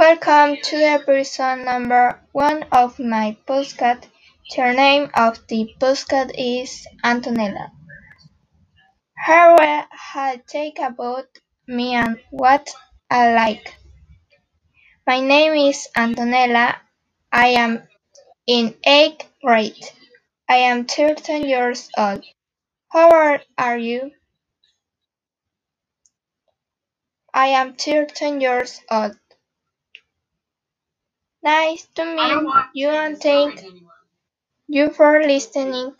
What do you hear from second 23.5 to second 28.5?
are you? I am thirteen